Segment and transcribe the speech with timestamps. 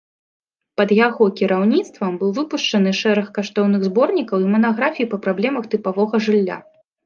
[0.79, 6.57] Пад яго кіраўніцтвам быў выпушчаны шэраг каштоўных зборнікаў і манаграфій па праблемах тыпавога жылля.